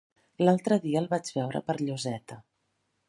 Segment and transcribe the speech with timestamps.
[0.45, 2.43] L'altre dia el vaig veure per Lloseta.